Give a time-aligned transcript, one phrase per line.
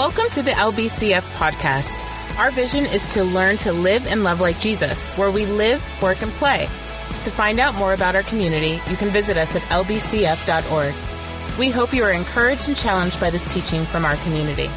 [0.00, 2.38] Welcome to the LBCF podcast.
[2.38, 6.22] Our vision is to learn to live and love like Jesus, where we live, work,
[6.22, 6.60] and play.
[7.24, 10.94] To find out more about our community, you can visit us at lbcf.org.
[11.58, 14.70] We hope you are encouraged and challenged by this teaching from our community.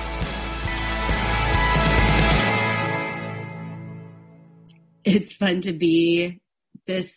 [5.05, 6.41] It's fun to be
[6.85, 7.15] this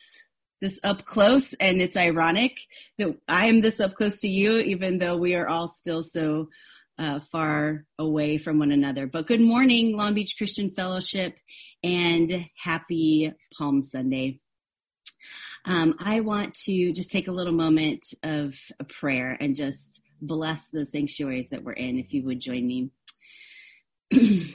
[0.61, 2.61] this up close and it's ironic
[2.99, 6.49] that I am this up close to you even though we are all still so
[6.99, 9.07] uh, far away from one another.
[9.07, 11.39] But good morning, Long Beach Christian Fellowship,
[11.83, 14.41] and happy Palm Sunday.
[15.65, 20.69] Um, I want to just take a little moment of a prayer and just bless
[20.69, 22.91] the sanctuaries that we're in, if you would join me.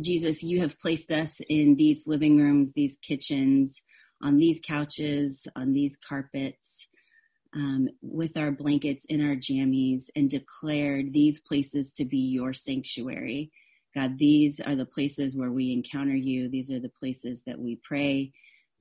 [0.00, 3.82] Jesus, you have placed us in these living rooms, these kitchens,
[4.22, 6.88] on these couches, on these carpets
[7.54, 13.50] um, with our blankets in our jammies and declared these places to be your sanctuary.
[13.94, 16.48] God, these are the places where we encounter you.
[16.48, 18.32] These are the places that we pray.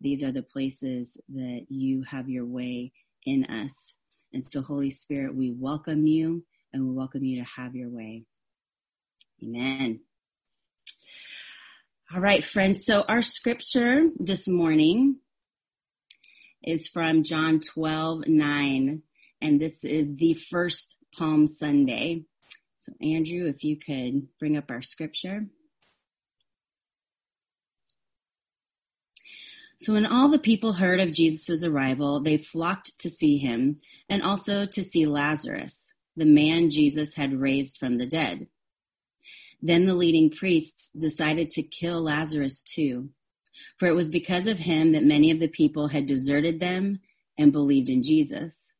[0.01, 2.91] These are the places that you have your way
[3.25, 3.95] in us.
[4.33, 6.43] And so, Holy Spirit, we welcome you
[6.73, 8.25] and we welcome you to have your way.
[9.41, 10.01] Amen.
[12.13, 12.85] All right, friends.
[12.85, 15.19] So, our scripture this morning
[16.63, 19.01] is from John 12, 9.
[19.41, 22.23] And this is the first Palm Sunday.
[22.79, 25.47] So, Andrew, if you could bring up our scripture.
[29.79, 34.23] So, when all the people heard of Jesus' arrival, they flocked to see him and
[34.23, 38.47] also to see Lazarus, the man Jesus had raised from the dead.
[39.61, 43.09] Then the leading priests decided to kill Lazarus too
[43.77, 46.99] for it was because of him that many of the people had deserted them
[47.37, 48.71] and believed in Jesus.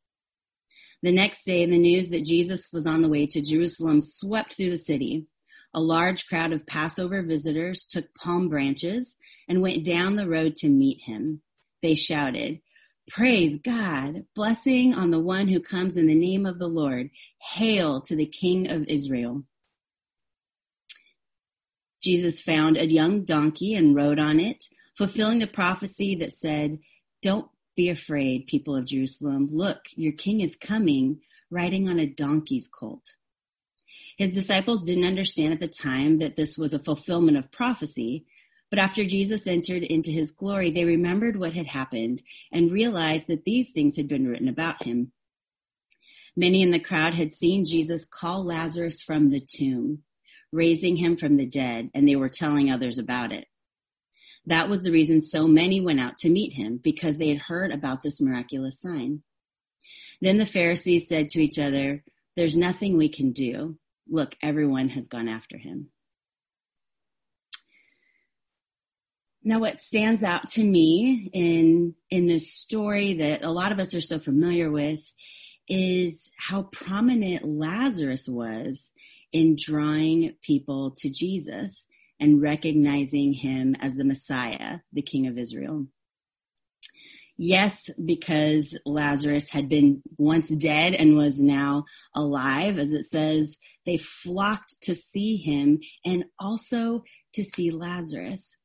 [1.02, 4.70] The next day, the news that Jesus was on the way to Jerusalem swept through
[4.70, 5.26] the city.
[5.74, 9.16] A large crowd of Passover visitors took palm branches
[9.48, 11.42] and went down the road to meet him.
[11.82, 12.60] They shouted,
[13.08, 14.24] Praise God!
[14.34, 17.10] Blessing on the one who comes in the name of the Lord.
[17.52, 19.44] Hail to the King of Israel.
[22.02, 24.64] Jesus found a young donkey and rode on it,
[24.98, 26.80] fulfilling the prophecy that said,
[27.22, 29.48] Don't be afraid, people of Jerusalem.
[29.52, 31.20] Look, your king is coming,
[31.50, 33.04] riding on a donkey's colt.
[34.16, 38.26] His disciples didn't understand at the time that this was a fulfillment of prophecy,
[38.68, 42.20] but after Jesus entered into his glory, they remembered what had happened
[42.52, 45.12] and realized that these things had been written about him.
[46.36, 50.02] Many in the crowd had seen Jesus call Lazarus from the tomb
[50.52, 53.46] raising him from the dead, and they were telling others about it.
[54.48, 57.70] That was the reason so many went out to meet him, because they had heard
[57.70, 59.22] about this miraculous sign.
[60.22, 62.02] Then the Pharisees said to each other,
[62.34, 63.78] There's nothing we can do.
[64.08, 65.90] Look, everyone has gone after him.
[69.44, 73.94] Now, what stands out to me in, in this story that a lot of us
[73.94, 75.00] are so familiar with
[75.68, 78.92] is how prominent Lazarus was
[79.30, 81.86] in drawing people to Jesus
[82.20, 85.86] and recognizing him as the Messiah, the King of Israel.
[87.40, 93.96] Yes, because Lazarus had been once dead and was now alive, as it says, they
[93.96, 98.56] flocked to see him and also to see Lazarus.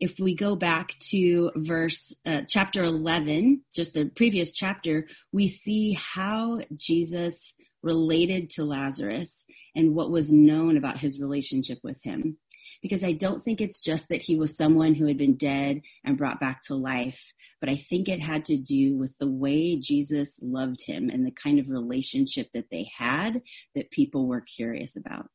[0.00, 5.92] If we go back to verse uh, chapter 11, just the previous chapter, we see
[5.92, 9.46] how Jesus related to Lazarus
[9.76, 12.38] and what was known about his relationship with him.
[12.82, 16.18] Because I don't think it's just that he was someone who had been dead and
[16.18, 20.38] brought back to life, but I think it had to do with the way Jesus
[20.42, 23.42] loved him and the kind of relationship that they had
[23.74, 25.28] that people were curious about.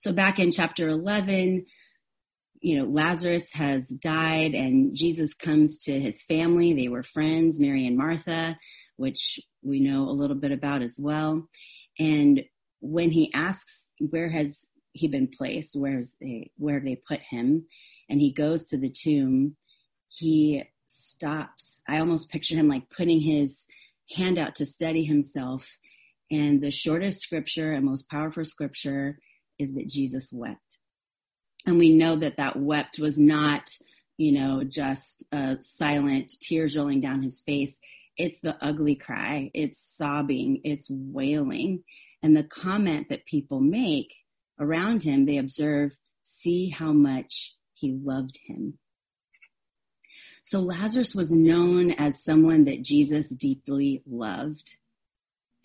[0.00, 1.66] So back in chapter 11,
[2.60, 6.72] you know, Lazarus has died and Jesus comes to his family.
[6.72, 8.58] They were friends, Mary and Martha,
[8.96, 11.48] which we know a little bit about as well.
[11.98, 12.44] And
[12.80, 15.76] when he asks, where has he been placed?
[15.76, 17.66] Where has they, where have they put him?
[18.08, 19.56] And he goes to the tomb.
[20.08, 21.82] He stops.
[21.88, 23.66] I almost picture him like putting his
[24.14, 25.76] hand out to steady himself.
[26.30, 29.18] And the shortest scripture and most powerful scripture
[29.58, 30.78] is that Jesus wept.
[31.66, 33.76] And we know that that wept was not,
[34.16, 37.80] you know, just a silent tears rolling down his face
[38.16, 41.84] it's the ugly cry, it's sobbing, it's wailing.
[42.22, 44.12] And the comment that people make
[44.58, 48.78] around him, they observe, see how much he loved him.
[50.42, 54.76] So Lazarus was known as someone that Jesus deeply loved.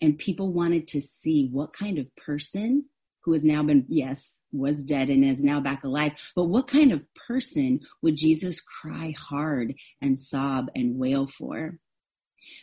[0.00, 2.86] And people wanted to see what kind of person
[3.20, 6.12] who has now been, yes, was dead and is now back alive.
[6.34, 11.78] But what kind of person would Jesus cry hard and sob and wail for?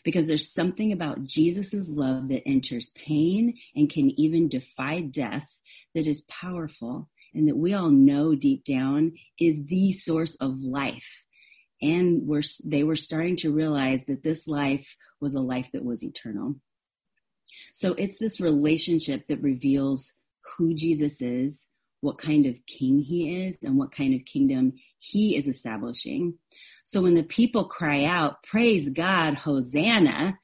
[0.04, 5.60] Because there's something about Jesus' love that enters pain and can even defy death
[5.94, 11.25] that is powerful and that we all know deep down is the source of life.
[11.81, 16.04] And we're, they were starting to realize that this life was a life that was
[16.04, 16.56] eternal.
[17.74, 20.13] So it's this relationship that reveals
[20.57, 21.68] who Jesus is,
[22.01, 26.36] what kind of king he is, and what kind of kingdom he is establishing.
[26.84, 30.40] So when the people cry out, Praise God, Hosanna,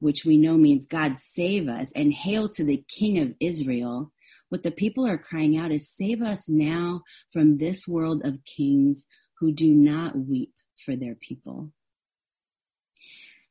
[0.00, 4.12] which we know means God save us, and hail to the King of Israel,
[4.48, 9.06] what the people are crying out is, Save us now from this world of kings
[9.38, 11.70] who do not weep for their people.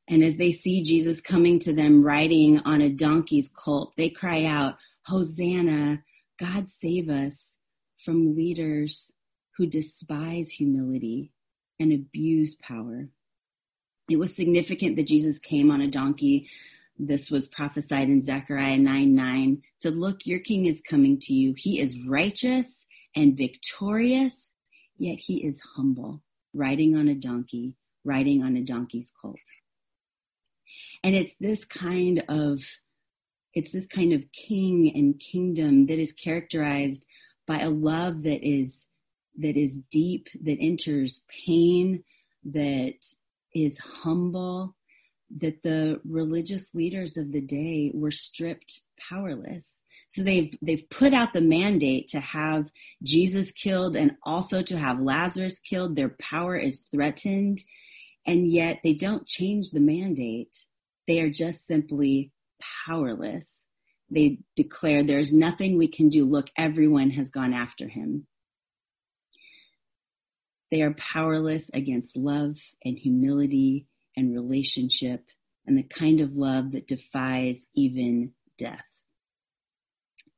[0.09, 4.45] And as they see Jesus coming to them riding on a donkey's colt, they cry
[4.45, 6.03] out, Hosanna,
[6.37, 7.57] God save us
[8.03, 9.11] from leaders
[9.57, 11.31] who despise humility
[11.79, 13.09] and abuse power.
[14.09, 16.47] It was significant that Jesus came on a donkey.
[16.97, 19.61] This was prophesied in Zechariah 9 9.
[19.79, 21.53] said, Look, your king is coming to you.
[21.57, 24.53] He is righteous and victorious,
[24.97, 26.21] yet he is humble,
[26.53, 29.39] riding on a donkey, riding on a donkey's colt.
[31.03, 32.61] And it's this kind of
[33.57, 37.07] it's this kind of king and kingdom that is characterized
[37.47, 38.85] by a love that is
[39.39, 42.03] that is deep, that enters pain,
[42.43, 42.99] that
[43.55, 44.75] is humble,
[45.37, 49.81] that the religious leaders of the day were stripped powerless.
[50.07, 52.69] So they've they've put out the mandate to have
[53.01, 55.95] Jesus killed and also to have Lazarus killed.
[55.95, 57.63] Their power is threatened,
[58.23, 60.55] and yet they don't change the mandate.
[61.07, 62.31] They are just simply
[62.85, 63.65] powerless.
[64.09, 66.25] They declare there's nothing we can do.
[66.25, 68.27] Look, everyone has gone after him.
[70.71, 75.25] They are powerless against love and humility and relationship
[75.65, 78.85] and the kind of love that defies even death.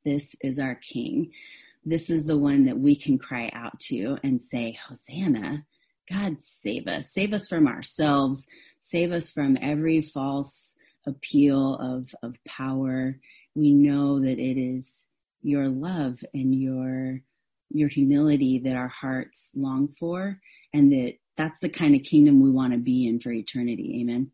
[0.04, 1.32] This is our King.
[1.84, 5.64] This is the one that we can cry out to and say, Hosanna,
[6.10, 7.12] God save us.
[7.12, 8.46] Save us from ourselves.
[8.78, 10.74] Save us from every false
[11.10, 13.18] appeal of, of power.
[13.54, 15.06] We know that it is
[15.42, 17.20] your love and your
[17.72, 20.40] your humility that our hearts long for
[20.74, 24.30] and that that's the kind of kingdom we want to be in for eternity amen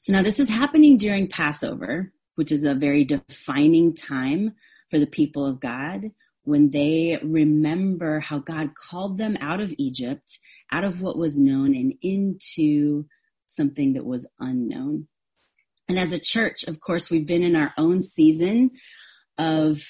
[0.00, 4.54] so now this is happening during passover which is a very defining time
[4.90, 6.10] for the people of god
[6.44, 10.38] when they remember how god called them out of egypt
[10.72, 13.04] out of what was known and into
[13.50, 15.08] something that was unknown.
[15.88, 18.70] And as a church, of course, we've been in our own season
[19.38, 19.82] of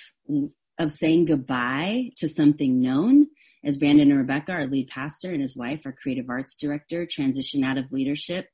[0.80, 3.26] of saying goodbye to something known
[3.62, 7.62] as Brandon and Rebecca, our lead pastor, and his wife, our creative arts director, transition
[7.62, 8.48] out of leadership.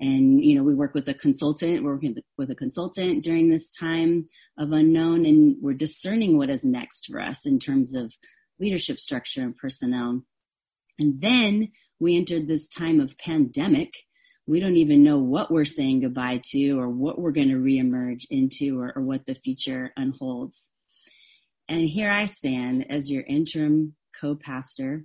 [0.00, 3.70] And, you know, we work with a consultant, we're working with a consultant during this
[3.70, 4.26] time
[4.58, 8.12] of unknown, and we're discerning what is next for us in terms of
[8.58, 10.22] leadership structure and personnel.
[10.98, 11.70] And then
[12.00, 13.92] we entered this time of pandemic
[14.46, 18.26] we don't even know what we're saying goodbye to or what we're going to reemerge
[18.30, 20.70] into or, or what the future unholds.
[21.68, 25.04] And here I stand as your interim co-pastor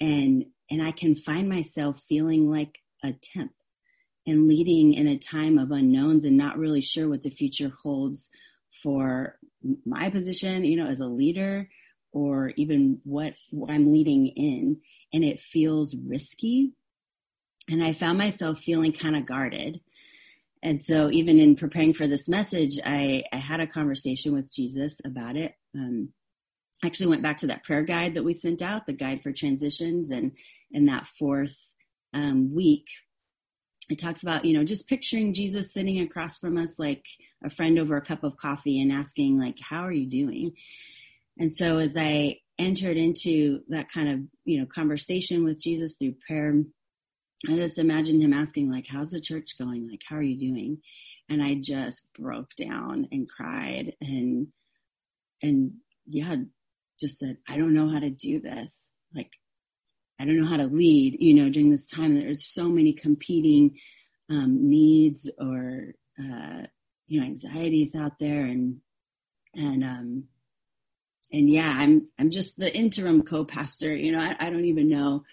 [0.00, 3.52] and and I can find myself feeling like a temp
[4.26, 8.30] and leading in a time of unknowns and not really sure what the future holds
[8.82, 9.38] for
[9.84, 11.68] my position, you know, as a leader
[12.12, 13.34] or even what
[13.68, 14.80] I'm leading in.
[15.12, 16.72] And it feels risky
[17.68, 19.80] and I found myself feeling kind of guarded.
[20.62, 25.00] And so, even in preparing for this message, I, I had a conversation with Jesus
[25.04, 25.54] about it.
[25.74, 26.10] Um,
[26.82, 29.32] I actually went back to that prayer guide that we sent out, the guide for
[29.32, 30.32] transitions, and
[30.70, 31.72] in that fourth
[32.14, 32.86] um, week,
[33.90, 37.04] it talks about you know just picturing Jesus sitting across from us like
[37.44, 40.52] a friend over a cup of coffee and asking like, "How are you doing?"
[41.38, 46.14] And so, as I entered into that kind of you know conversation with Jesus through
[46.26, 46.62] prayer
[47.48, 49.88] I just imagine him asking, like, how's the church going?
[49.88, 50.78] Like, how are you doing?
[51.28, 54.48] And I just broke down and cried and,
[55.42, 55.72] and
[56.06, 56.36] yeah,
[57.00, 58.90] just said, I don't know how to do this.
[59.14, 59.32] Like,
[60.18, 62.14] I don't know how to lead, you know, during this time.
[62.14, 63.78] There's so many competing
[64.30, 66.62] um, needs or, uh,
[67.06, 68.44] you know, anxieties out there.
[68.44, 68.80] And,
[69.54, 70.24] and, um,
[71.32, 75.24] and yeah, I'm, I'm just the interim co-pastor, you know, I, I don't even know,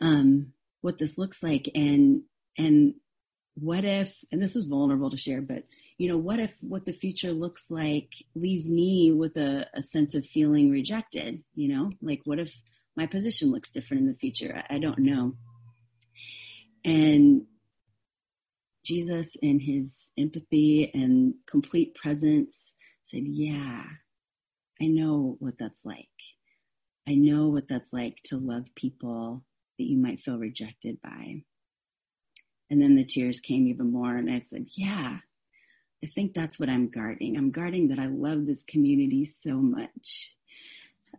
[0.00, 2.22] um, what this looks like and
[2.58, 2.94] and
[3.54, 5.64] what if, and this is vulnerable to share, but
[5.98, 10.14] you know, what if what the future looks like leaves me with a, a sense
[10.14, 11.42] of feeling rejected?
[11.54, 12.62] You know, like what if
[12.96, 14.62] my position looks different in the future?
[14.70, 15.34] I, I don't know.
[16.84, 17.42] And
[18.84, 22.72] Jesus, in his empathy and complete presence,
[23.02, 23.84] said, Yeah,
[24.80, 26.06] I know what that's like.
[27.06, 29.44] I know what that's like to love people
[29.80, 31.42] that you might feel rejected by.
[32.68, 35.18] And then the tears came even more, and I said, Yeah,
[36.04, 37.36] I think that's what I'm guarding.
[37.36, 40.36] I'm guarding that I love this community so much.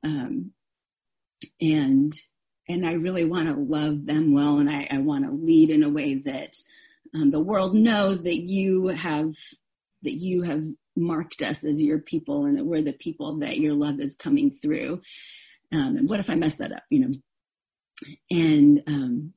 [0.04, 0.52] Um,
[1.60, 2.14] and
[2.70, 5.84] and I really want to love them well, and I, I want to lead in
[5.84, 6.56] a way that
[7.16, 9.34] um, the world knows that you have
[10.04, 10.64] that you have
[10.96, 14.52] marked us as your people, and that we're the people that your love is coming
[14.52, 15.02] through.
[15.74, 16.84] Um, and what if I mess that up?
[16.92, 17.12] You know.
[18.30, 19.34] And um,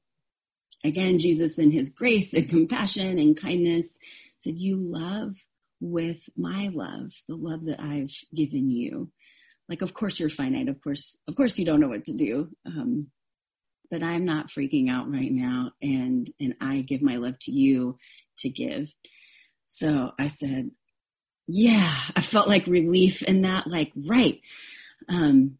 [0.84, 3.86] again, Jesus, in His grace and compassion and kindness,
[4.38, 5.36] said, "You love
[5.80, 9.10] with my love, the love that I've given you."
[9.68, 10.68] Like, of course, you're finite.
[10.68, 12.50] Of course, of course, you don't know what to do.
[12.66, 13.08] Um,
[13.90, 17.98] but I'm not freaking out right now and and I give my love to you
[18.38, 18.92] to give.
[19.66, 20.70] So I said,
[21.46, 24.40] yeah, I felt like relief in that, like, right.
[25.08, 25.58] Um,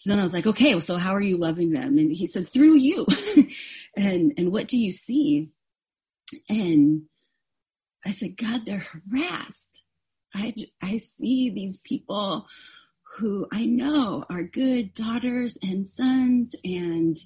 [0.00, 1.98] so then I was like, okay, so how are you loving them?
[1.98, 3.06] And he said, through you.
[3.98, 5.50] and and what do you see?
[6.48, 7.02] And
[8.06, 9.82] I said, God, they're harassed.
[10.34, 12.46] I I see these people
[13.18, 17.18] who I know are good daughters and sons and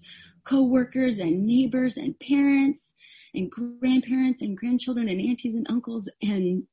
[0.44, 2.92] co-workers and neighbors and parents
[3.36, 6.64] and grandparents and grandchildren and aunties and uncles and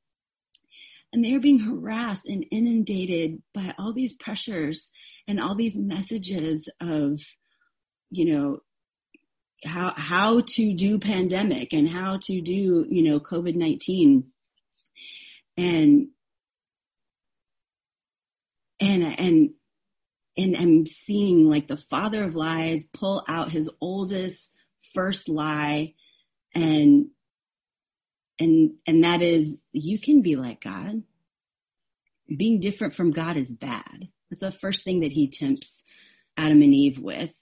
[1.12, 4.90] and they're being harassed and inundated by all these pressures
[5.28, 7.18] and all these messages of
[8.10, 8.58] you know
[9.64, 14.24] how how to do pandemic and how to do you know covid-19
[15.56, 16.08] and
[18.80, 19.50] and and
[20.36, 24.52] and I'm seeing like the father of lies pull out his oldest
[24.94, 25.94] first lie
[26.54, 27.06] and
[28.38, 31.02] and and that is you can be like God.
[32.34, 34.08] Being different from God is bad.
[34.32, 35.82] That's the first thing that he tempts
[36.38, 37.38] Adam and Eve with.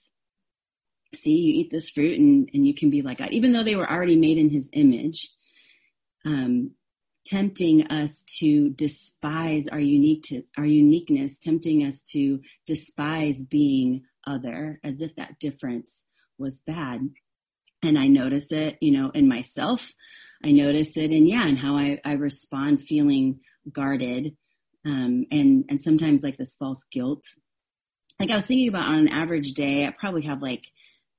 [1.15, 3.77] See, you eat this fruit and, and you can be like God, even though they
[3.77, 5.29] were already made in his image.
[6.25, 6.71] Um,
[7.25, 14.79] tempting us to despise our unique to, our uniqueness, tempting us to despise being other,
[14.83, 16.03] as if that difference
[16.37, 17.09] was bad.
[17.83, 19.93] And I notice it, you know, in myself.
[20.43, 23.39] I notice it and yeah, and how I, I respond feeling
[23.71, 24.35] guarded,
[24.85, 27.23] um, and and sometimes like this false guilt.
[28.19, 30.67] Like I was thinking about on an average day, I probably have like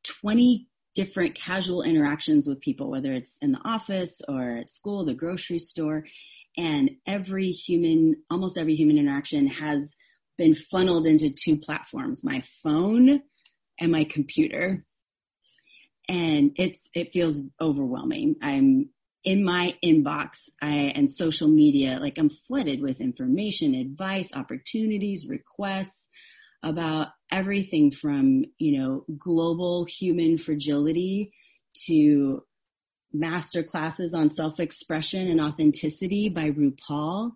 [0.05, 5.15] twenty different casual interactions with people, whether it's in the office or at school, the
[5.15, 6.05] grocery store.
[6.57, 9.97] And every human, almost every human interaction has
[10.37, 13.23] been funneled into two platforms my phone
[13.81, 14.85] and my computer.
[16.09, 18.37] And it's, it feels overwhelming.
[18.43, 18.91] I'm
[19.25, 26.09] in my inbox I, and social media, like I'm flooded with information, advice, opportunities, requests
[26.63, 31.33] about everything from, you know, global human fragility
[31.87, 32.45] to
[33.13, 37.33] master classes on self expression and authenticity by RuPaul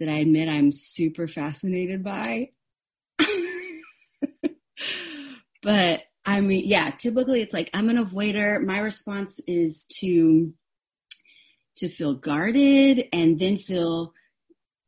[0.00, 2.50] that I admit I'm super fascinated by.
[5.62, 8.62] but I mean, yeah, typically it's like I'm an avoider.
[8.62, 10.52] My response is to
[11.78, 14.12] to feel guarded and then feel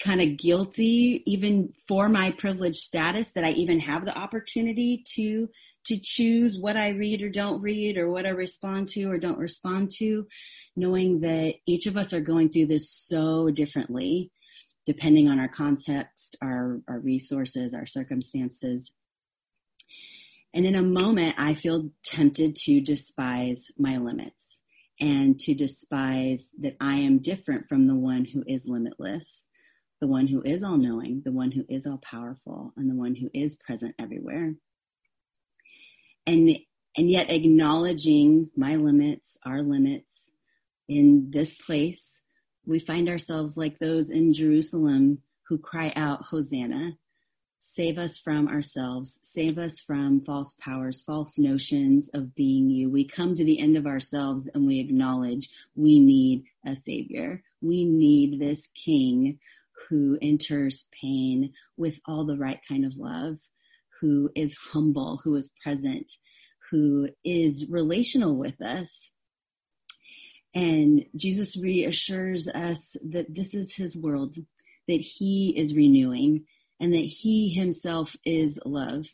[0.01, 5.49] kind of guilty even for my privileged status that I even have the opportunity to
[5.87, 9.39] to choose what I read or don't read or what I respond to or don't
[9.39, 10.27] respond to,
[10.77, 14.31] knowing that each of us are going through this so differently
[14.87, 18.93] depending on our context, our, our resources, our circumstances.
[20.53, 24.61] And in a moment, I feel tempted to despise my limits
[25.01, 29.47] and to despise that I am different from the one who is limitless
[30.01, 33.15] the one who is all knowing, the one who is all powerful, and the one
[33.15, 34.55] who is present everywhere.
[36.27, 36.57] And,
[36.97, 40.31] and yet acknowledging my limits, our limits
[40.89, 42.23] in this place,
[42.65, 46.97] we find ourselves like those in Jerusalem who cry out, Hosanna,
[47.61, 52.91] save us from ourselves, save us from false powers, false notions of being you.
[52.91, 57.43] We come to the end of ourselves and we acknowledge we need a savior.
[57.61, 59.39] We need this king
[59.89, 63.37] who enters pain with all the right kind of love,
[64.01, 66.11] who is humble, who is present,
[66.71, 69.11] who is relational with us.
[70.55, 74.37] And Jesus reassures us that this is his world,
[74.89, 76.47] that he is renewing,
[76.81, 79.07] and that he himself is love,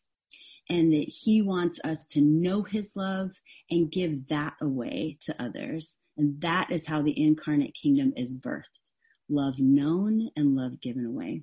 [0.69, 3.33] and that he wants us to know his love
[3.71, 5.99] and give that away to others.
[6.17, 8.81] And that is how the incarnate kingdom is birthed
[9.29, 11.43] love known and love given away.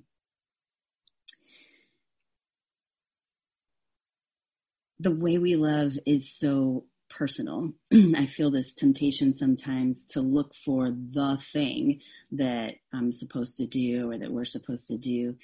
[5.00, 7.72] The way we love is so personal.
[7.92, 12.00] I feel this temptation sometimes to look for the thing
[12.32, 15.36] that I'm supposed to do or that we're supposed to do.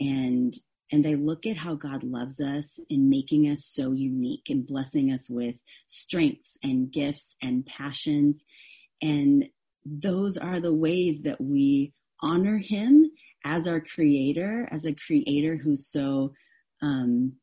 [0.00, 0.54] And
[0.92, 5.10] and I look at how God loves us in making us so unique and blessing
[5.10, 5.54] us with
[5.86, 8.44] strengths and gifts and passions.
[9.00, 9.46] And
[9.86, 13.10] those are the ways that we honor Him
[13.42, 16.34] as our creator, as a creator who's so
[16.82, 17.36] um,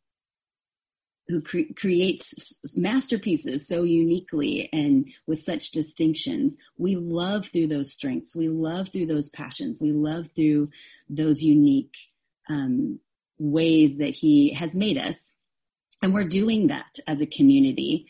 [1.29, 6.58] who cre- creates masterpieces so uniquely and with such distinctions.
[6.77, 8.36] We love through those strengths.
[8.36, 9.79] We love through those passions.
[9.79, 10.68] We love through
[11.08, 11.96] those unique
[12.50, 13.00] um,
[13.38, 15.32] ways that He has made us.
[16.01, 18.08] And we're doing that as a community.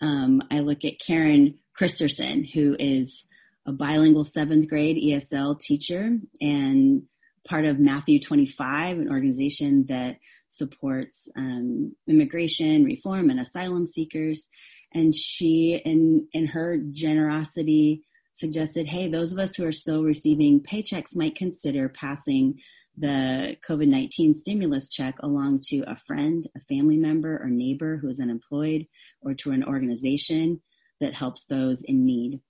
[0.00, 3.24] Um, I look at Karen Christerson, who is
[3.66, 7.02] a bilingual seventh grade ESL teacher and
[7.46, 14.48] part of Matthew 25, an organization that supports um, immigration reform and asylum seekers.
[14.92, 20.60] And she, in in her generosity, suggested, "Hey, those of us who are still receiving
[20.60, 22.60] paychecks might consider passing."
[22.96, 28.08] The COVID 19 stimulus check along to a friend, a family member, or neighbor who
[28.08, 28.86] is unemployed,
[29.20, 30.60] or to an organization
[31.00, 32.40] that helps those in need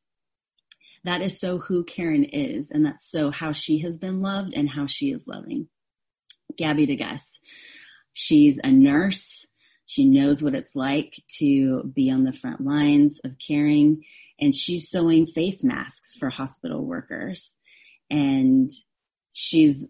[1.04, 4.68] that is so who Karen is, and that's so how she has been loved and
[4.68, 5.68] how she is loving.
[6.56, 7.38] Gabby DeGuess.
[8.12, 9.46] She's a nurse.
[9.86, 14.04] She knows what it's like to be on the front lines of caring,
[14.40, 17.56] and she's sewing face masks for hospital workers.
[18.08, 18.70] And
[19.32, 19.88] she's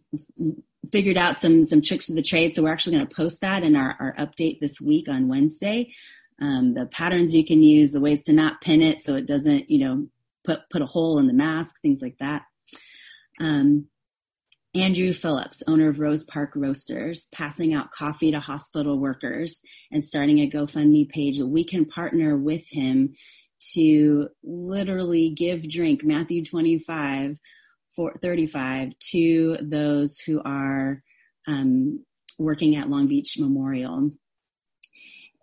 [0.90, 2.52] figured out some some tricks of the trade.
[2.52, 5.92] So we're actually going to post that in our, our update this week on Wednesday.
[6.40, 9.70] Um, the patterns you can use, the ways to not pin it so it doesn't,
[9.70, 10.06] you know,
[10.44, 12.42] put put a hole in the mask, things like that.
[13.40, 13.86] Um,
[14.74, 20.38] Andrew Phillips, owner of Rose Park Roasters, passing out coffee to hospital workers and starting
[20.38, 21.40] a GoFundMe page.
[21.40, 23.12] We can partner with him
[23.74, 27.36] to literally give drink, Matthew 25,
[27.96, 31.02] 35, to those who are
[31.46, 32.04] um,
[32.38, 34.10] working at Long Beach Memorial.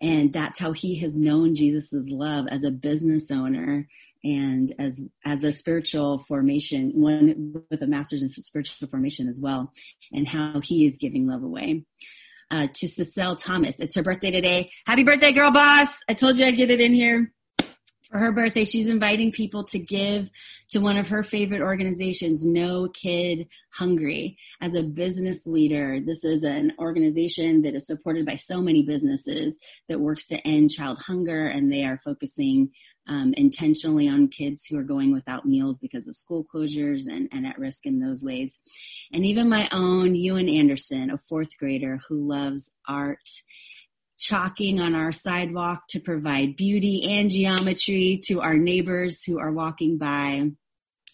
[0.01, 3.87] And that's how he has known Jesus' love as a business owner
[4.23, 9.71] and as as a spiritual formation, one with a master's in spiritual formation as well,
[10.11, 11.85] and how he is giving love away.
[12.51, 14.67] Uh, to Cecile Thomas, it's her birthday today.
[14.85, 15.89] Happy birthday, girl boss!
[16.09, 17.31] I told you I'd get it in here
[18.11, 20.31] for her birthday, she's inviting people to give
[20.69, 24.37] to one of her favorite organizations, No Kid Hungry.
[24.61, 29.59] As a business leader, this is an organization that is supported by so many businesses
[29.87, 32.71] that works to end child hunger, and they are focusing
[33.07, 37.45] um, intentionally on kids who are going without meals because of school closures and, and
[37.45, 38.59] at risk in those ways.
[39.11, 43.27] And even my own Ewan Anderson, a fourth grader who loves art
[44.19, 49.97] chalking on our sidewalk to provide beauty and geometry to our neighbors who are walking
[49.97, 50.51] by.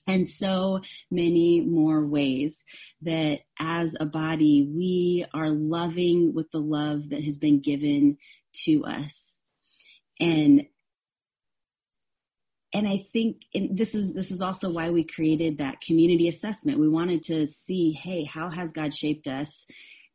[0.07, 2.63] And so many more ways
[3.01, 8.17] that as a body, we are loving with the love that has been given
[8.65, 9.37] to us.
[10.19, 10.65] And
[12.71, 16.79] and I think and this is this is also why we created that community assessment.
[16.79, 19.65] We wanted to see, hey, how has God shaped us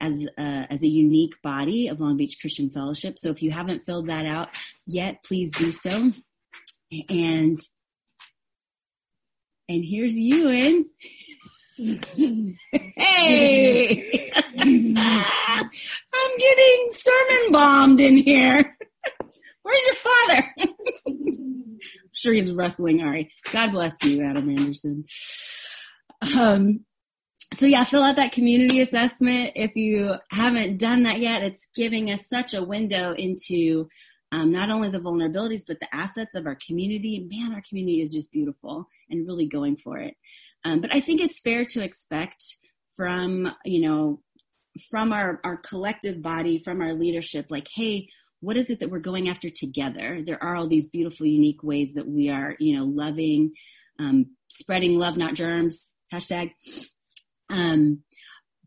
[0.00, 3.18] as a, as a unique body of Long Beach Christian Fellowship.
[3.18, 4.48] So if you haven't filled that out
[4.86, 6.12] yet, please do so.
[7.08, 7.60] And
[9.68, 10.86] and here's Ewan.
[12.96, 15.70] hey, I'm
[16.38, 18.76] getting sermon bombed in here.
[19.62, 20.54] Where's your father?
[21.06, 21.78] I'm
[22.12, 23.30] sure he's wrestling Ari.
[23.52, 25.04] God bless you, Adam Anderson.
[26.36, 26.84] Um,
[27.52, 29.52] so yeah, fill out that community assessment.
[29.56, 33.88] If you haven't done that yet, it's giving us such a window into
[34.32, 37.26] um, not only the vulnerabilities, but the assets of our community.
[37.30, 40.14] Man, our community is just beautiful and really going for it.
[40.64, 42.44] Um, but I think it's fair to expect
[42.96, 44.22] from, you know,
[44.88, 48.06] from our, our collective body, from our leadership, like, hey,
[48.38, 50.22] what is it that we're going after together?
[50.24, 53.52] There are all these beautiful, unique ways that we are, you know, loving,
[53.98, 56.52] um, spreading love, not germs, hashtag,
[57.50, 58.02] um,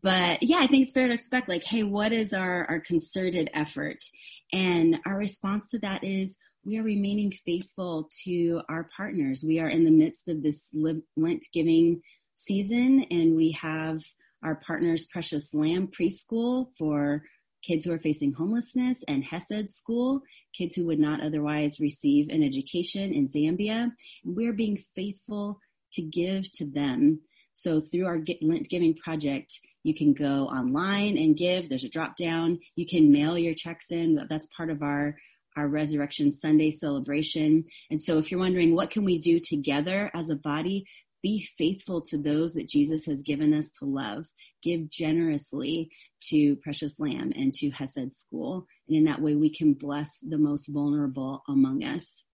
[0.02, 3.48] but yeah, I think it's fair to expect like, hey, what is our, our concerted
[3.54, 4.04] effort?
[4.52, 9.42] And our response to that is we are remaining faithful to our partners.
[9.46, 12.02] We are in the midst of this Lent giving
[12.34, 14.00] season, and we have
[14.42, 17.22] our partners Precious Lamb Preschool for
[17.62, 20.20] kids who are facing homelessness, and Hesed School,
[20.52, 23.90] kids who would not otherwise receive an education in Zambia.
[24.22, 25.60] We're being faithful
[25.94, 27.20] to give to them.
[27.54, 31.68] So through our Lent Giving Project, you can go online and give.
[31.68, 32.58] There's a drop down.
[32.76, 34.26] You can mail your checks in.
[34.28, 35.16] That's part of our
[35.56, 37.64] our Resurrection Sunday celebration.
[37.88, 40.84] And so if you're wondering what can we do together as a body,
[41.22, 44.26] be faithful to those that Jesus has given us to love.
[44.62, 45.90] Give generously
[46.28, 48.66] to Precious Lamb and to Hesed School.
[48.88, 52.24] And in that way, we can bless the most vulnerable among us,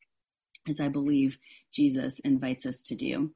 [0.68, 1.38] as I believe
[1.72, 3.30] Jesus invites us to do.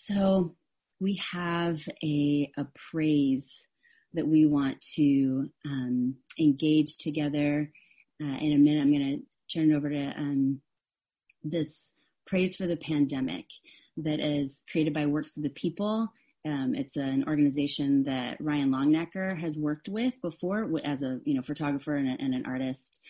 [0.00, 0.54] So
[1.00, 3.66] we have a, a praise
[4.14, 7.72] that we want to um, engage together.
[8.22, 10.60] Uh, in a minute, I'm going to turn it over to um,
[11.42, 11.92] this
[12.28, 13.46] praise for the pandemic
[13.96, 16.12] that is created by Works of the People.
[16.46, 21.42] Um, it's an organization that Ryan Longnecker has worked with before as a you know
[21.42, 23.00] photographer and, a, and an artist,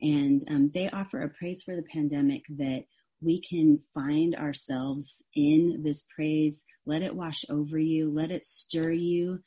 [0.00, 2.84] and um, they offer a praise for the pandemic that
[3.22, 6.64] we can find ourselves in this praise.
[6.86, 8.10] Let it wash over you.
[8.10, 9.40] Let it stir you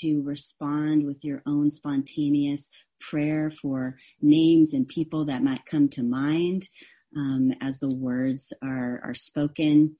[0.00, 6.02] to respond with your own spontaneous prayer for names and people that might come to
[6.02, 6.68] mind
[7.16, 9.96] um, as the words are, are spoken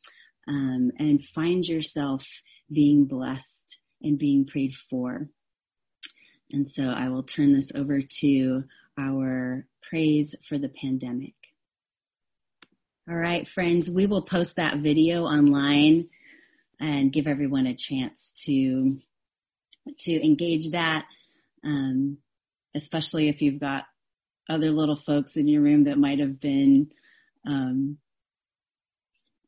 [0.48, 2.26] um, and find yourself
[2.72, 5.28] being blessed and being prayed for.
[6.52, 8.64] And so I will turn this over to
[8.98, 11.34] our praise for the pandemic.
[13.10, 16.10] All right, friends, we will post that video online
[16.78, 19.00] and give everyone a chance to
[19.98, 21.06] to engage that,
[21.64, 22.18] um,
[22.72, 23.86] especially if you've got
[24.48, 26.92] other little folks in your room that might have been
[27.44, 27.98] um,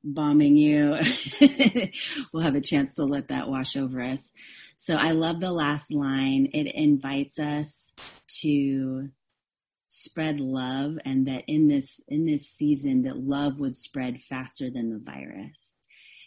[0.02, 0.96] bombing you,
[2.32, 4.32] we'll have a chance to let that wash over us.
[4.74, 6.48] So I love the last line.
[6.52, 7.92] It invites us
[8.40, 9.10] to
[9.92, 14.90] spread love and that in this in this season that love would spread faster than
[14.90, 15.74] the virus.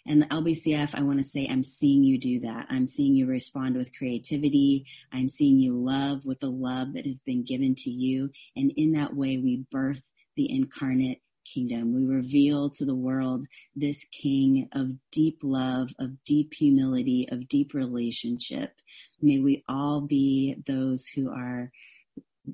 [0.08, 2.68] And the LBCF, I want to say, I'm seeing you do that.
[2.70, 4.86] I'm seeing you respond with creativity.
[5.12, 8.30] I'm seeing you love with the love that has been given to you.
[8.56, 10.04] And in that way, we birth
[10.36, 11.96] the incarnate kingdom.
[11.96, 17.74] We reveal to the world this king of deep love, of deep humility, of deep
[17.74, 18.74] relationship.
[19.22, 21.72] May we all be those who are,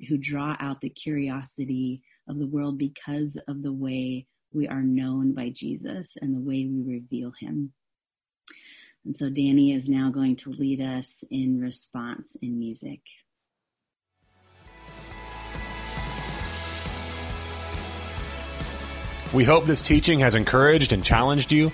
[0.07, 5.33] who draw out the curiosity of the world because of the way we are known
[5.33, 7.73] by Jesus and the way we reveal him.
[9.05, 13.01] And so Danny is now going to lead us in response in music.
[19.33, 21.71] We hope this teaching has encouraged and challenged you.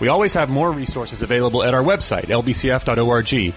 [0.00, 3.54] We always have more resources available at our website, lbcf.org.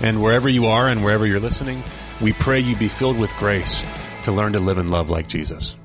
[0.00, 1.82] And wherever you are and wherever you're listening,
[2.20, 3.84] we pray you be filled with grace
[4.22, 5.76] to learn to live and love like Jesus.